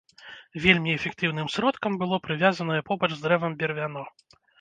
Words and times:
Вельмі 0.63 0.91
эфектыўным 0.99 1.51
сродкам 1.55 1.99
было 2.03 2.15
прывязанае 2.29 2.79
побач 2.89 3.11
з 3.15 3.21
дрэвам 3.27 3.59
бервяно. 3.61 4.03